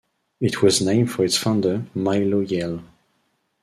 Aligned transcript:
It 0.39 0.63
was 0.63 0.81
named 0.81 1.11
for 1.11 1.23
its 1.25 1.37
founder, 1.37 1.85
Milo 1.93 2.39
Yale. 2.39 2.81